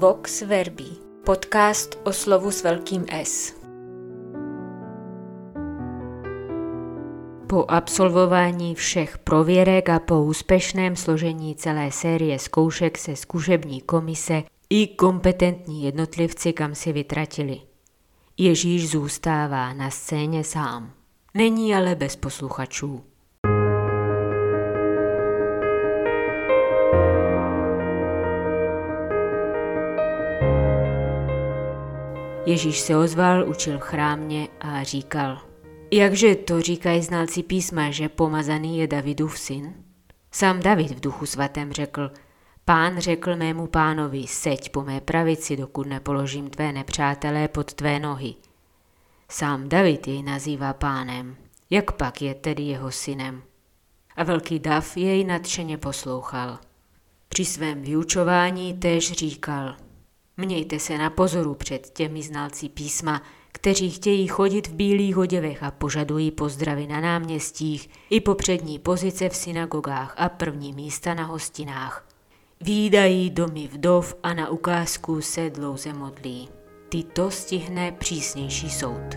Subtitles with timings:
[0.00, 0.84] Vox Verbi,
[1.24, 3.54] podcast o slovu s velkým S.
[7.46, 14.86] Po absolvování všech prověrek a po úspěšném složení celé série zkoušek se zkušební komise i
[14.86, 17.60] kompetentní jednotlivci kam si vytratili.
[18.36, 20.92] Ježíš zůstává na scéně sám.
[21.34, 23.09] Není ale bez posluchačů.
[32.50, 35.38] Ježíš se ozval, učil v chrámě a říkal,
[35.90, 39.74] jakže to říkají znalci písma, že pomazaný je Davidův syn?
[40.32, 42.10] Sám David v duchu svatém řekl,
[42.64, 48.34] pán řekl mému pánovi, seď po mé pravici, dokud nepoložím tvé nepřátelé pod tvé nohy.
[49.28, 51.36] Sám David jej nazývá pánem,
[51.70, 53.42] jak pak je tedy jeho synem?
[54.16, 56.58] A velký dav jej nadšeně poslouchal.
[57.28, 59.74] Při svém vyučování též říkal–
[60.40, 65.70] Mějte se na pozoru před těmi znalci písma, kteří chtějí chodit v bílých oděvech a
[65.70, 72.06] požadují pozdravy na náměstích i popřední pozice v synagogách a první místa na hostinách.
[72.60, 76.48] Výdají domy vdov a na ukázku se dlouze modlí.
[76.88, 79.16] Tyto stihne přísnější soud.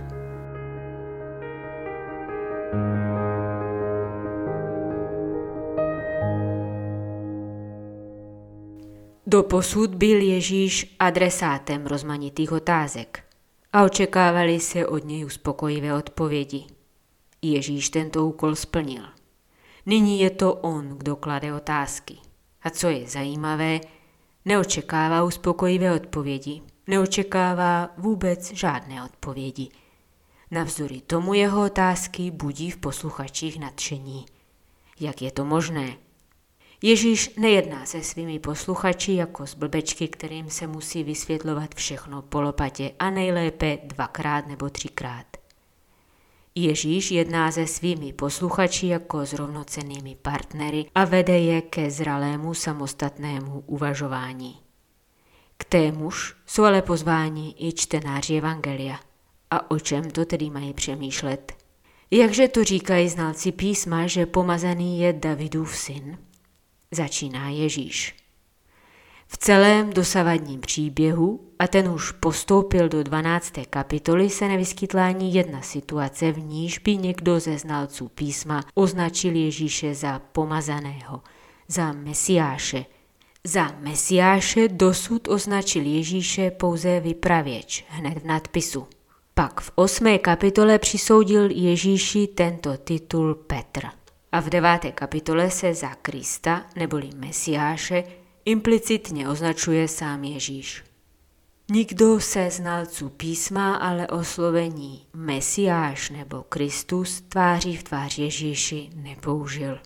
[9.34, 13.24] Doposud byl Ježíš adresátem rozmanitých otázek
[13.74, 16.66] a očekávali se od něj uspokojivé odpovědi.
[17.42, 19.04] Ježíš tento úkol splnil.
[19.86, 22.18] Nyní je to on, kdo klade otázky.
[22.62, 23.80] A co je zajímavé,
[24.46, 29.70] neočekává uspokojivé odpovědi, neočekává vůbec žádné odpovědi.
[30.52, 34.26] Navzory tomu jeho otázky budí v posluchačích nadšení.
[35.00, 35.98] Jak je to možné?
[36.86, 42.92] Ježíš nejedná se svými posluchači jako z blbečky, kterým se musí vysvětlovat všechno po lopatě
[43.00, 45.26] a nejlépe dvakrát nebo třikrát.
[46.56, 53.64] Ježíš jedná se svými posluchači jako s rovnocennými partnery a vede je ke zralému samostatnému
[53.68, 54.60] uvažování.
[55.58, 59.00] K témuž jsou ale pozváni i čtenáři Evangelia.
[59.52, 61.54] A o čem to tedy mají přemýšlet?
[62.12, 66.18] Jakže to říkají znalci písma, že pomazaný je Davidův syn?
[66.96, 68.16] Začíná Ježíš.
[69.34, 73.54] V celém dosavadním příběhu, a ten už postoupil do 12.
[73.70, 79.96] kapitoly, se nevyskytla ani jedna situace, v níž by někdo ze znalců písma označil Ježíše
[79.96, 81.22] za pomazaného,
[81.68, 82.86] za mesiáše.
[83.44, 88.88] Za mesiáše dosud označil Ježíše pouze vypravěč, hned v nadpisu.
[89.34, 90.18] Pak v 8.
[90.18, 94.03] kapitole přisoudil Ježíši tento titul Petr
[94.34, 98.04] a v deváté kapitole se za Krista neboli Mesiáše
[98.46, 100.84] implicitně označuje sám Ježíš.
[101.72, 109.80] Nikdo se znalců písma ale oslovení Mesiáš nebo Kristus tváří v tvář Ježíši nepoužil.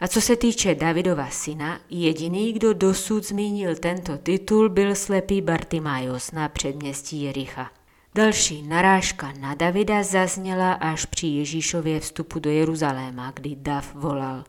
[0.00, 6.32] A co se týče Davidova syna, jediný, kdo dosud zmínil tento titul, byl slepý Bartimajos
[6.32, 7.70] na předměstí Jericha–
[8.14, 14.44] Další narážka na Davida zazněla až při Ježíšově vstupu do Jeruzaléma, kdy Dav volal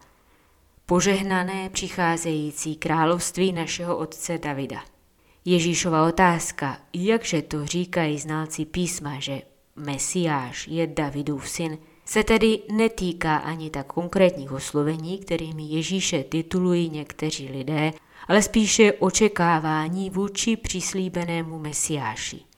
[0.86, 4.84] Požehnané přicházející království našeho otce Davida.
[5.46, 9.42] Ježíšova otázka, jakže to říkají znalci písma, že
[9.76, 17.50] Mesiáš je Davidův syn, se tedy netýká ani tak konkrétních oslovení, kterými Ježíše titulují někteří
[17.50, 17.94] lidé,
[18.28, 22.51] ale spíše očekávání vůči přislíbenému Mesiáši.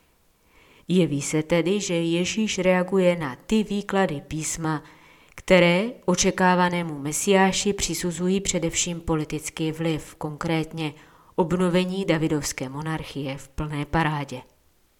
[0.87, 4.83] Jeví se tedy, že Ježíš reaguje na ty výklady písma,
[5.35, 10.93] které očekávanému mesiáši přisuzují především politický vliv, konkrétně
[11.35, 14.41] obnovení davidovské monarchie v plné parádě.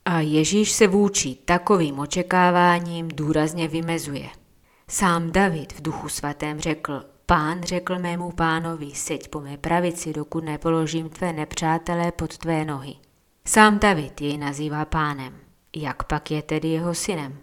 [0.06, 4.30] A Ježíš se vůči takovým očekáváním důrazně vymezuje.
[4.90, 10.44] Sám David v duchu svatém řekl, pán řekl mému pánovi, seď po mé pravici, dokud
[10.44, 12.96] nepoložím tvé nepřátelé pod tvé nohy.
[13.48, 15.34] Sám David jej nazývá pánem.
[15.76, 17.38] Jak pak je tedy jeho synem?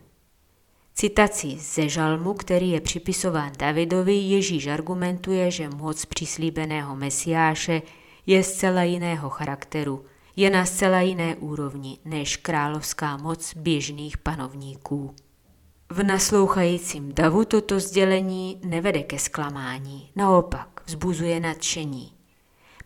[0.94, 7.82] Citací ze žalmu, který je připisován Davidovi, Ježíš argumentuje, že moc přislíbeného mesiáše
[8.26, 10.04] je zcela jiného charakteru,
[10.36, 15.14] je na zcela jiné úrovni než královská moc běžných panovníků.
[15.90, 22.12] V naslouchajícím davu toto sdělení nevede ke zklamání, naopak vzbuzuje nadšení.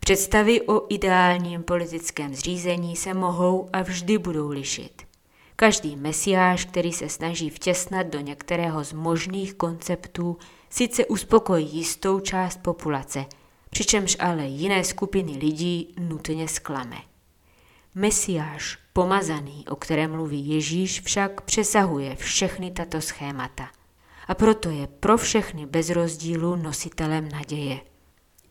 [0.00, 5.02] Představy o ideálním politickém zřízení se mohou a vždy budou lišit.
[5.56, 10.38] Každý mesiáš, který se snaží vtěsnat do některého z možných konceptů,
[10.70, 13.26] sice uspokojí jistou část populace,
[13.70, 16.96] přičemž ale jiné skupiny lidí nutně sklame.
[17.94, 23.68] Mesiáš, pomazaný, o kterém mluví Ježíš, však přesahuje všechny tato schémata.
[24.28, 27.80] A proto je pro všechny bez rozdílu nositelem naděje.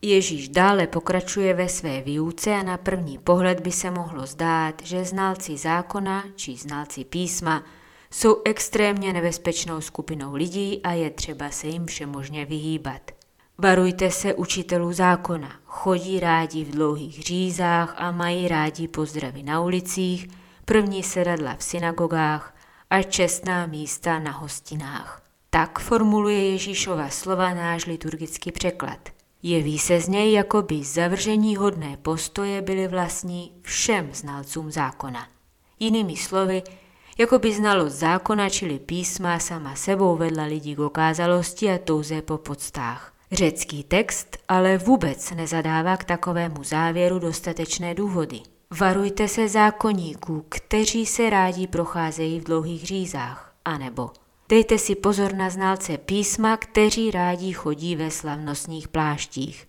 [0.06, 5.06] Ježíš dále pokračuje ve své výuce a na první pohled by se mohlo zdát, že
[5.06, 7.64] znalci zákona či znalci písma
[8.12, 13.12] jsou extrémně nebezpečnou skupinou lidí a je třeba se jim všemožně vyhýbat.
[13.58, 20.28] Varujte se učitelů zákona, chodí rádi v dlouhých řízách a mají rádi pozdravy na ulicích,
[20.66, 22.56] první sedadla v synagogách
[22.90, 25.24] a čestná místa na hostinách.
[25.50, 29.23] Tak formuluje Ježíšova slova náš liturgický překlad.
[29.44, 35.28] Jeví se z něj, jako by zavržení hodné postoje byly vlastní všem znalcům zákona.
[35.80, 36.64] Jinými slovy,
[37.18, 42.38] jako by znalost zákona, čili písma, sama sebou vedla lidi k okázalosti a touze po
[42.38, 43.14] podstách.
[43.32, 48.40] Řecký text ale vůbec nezadává k takovému závěru dostatečné důvody.
[48.80, 54.12] Varujte se zákonníků, kteří se rádi procházejí v dlouhých řízách, anebo
[54.50, 59.68] dejte si pozor na znalce písma, kteří rádi chodí ve slavnostních pláštích.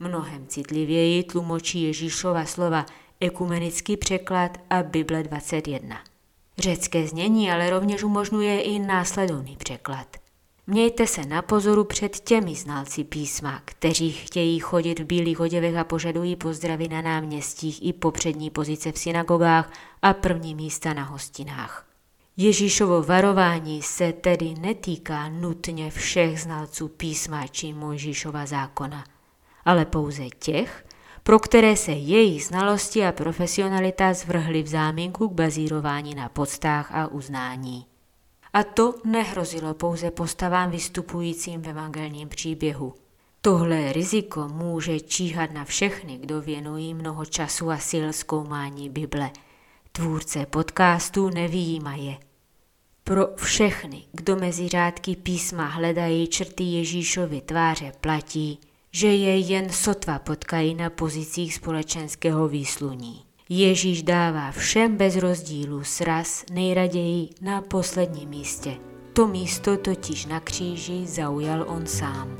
[0.00, 2.86] Mnohem citlivěji tlumočí Ježíšova slova
[3.20, 5.96] ekumenický překlad a Bible 21.
[6.58, 10.16] Řecké znění ale rovněž umožňuje i následovný překlad.
[10.66, 15.84] Mějte se na pozoru před těmi znalci písma, kteří chtějí chodit v bílých oděvech a
[15.84, 21.86] požadují pozdravy na náměstích i popřední pozice v synagogách a první místa na hostinách.
[22.38, 29.04] Ježíšovo varování se tedy netýká nutně všech znalců písma či Mojžíšova zákona,
[29.64, 30.86] ale pouze těch,
[31.22, 37.06] pro které se jejich znalosti a profesionalita zvrhly v záminku k bazírování na podstách a
[37.06, 37.86] uznání.
[38.52, 42.94] A to nehrozilo pouze postavám vystupujícím v evangelním příběhu.
[43.40, 49.30] Tohle riziko může číhat na všechny, kdo věnují mnoho času a sil zkoumání Bible.
[49.92, 52.25] Tvůrce podcastu nevýjímaje.
[53.08, 58.58] Pro všechny, kdo mezi řádky písma hledají črty Ježíšovy tváře, platí,
[58.92, 63.24] že je jen sotva potkají na pozicích společenského výsluní.
[63.48, 68.76] Ježíš dává všem bez rozdílu sraz nejraději na posledním místě.
[69.12, 72.36] To místo totiž na kříži zaujal on sám.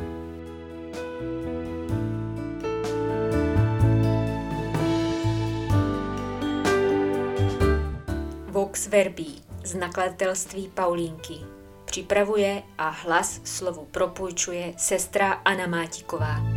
[8.52, 11.34] Vox Verbí z nakladatelství Paulínky
[11.84, 16.55] připravuje a hlas slovu propůjčuje sestra Anna Mátiková.